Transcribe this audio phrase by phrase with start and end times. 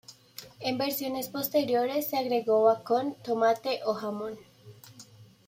[0.61, 4.39] En versiones posteriores se agregó bacon, tomate o jamón.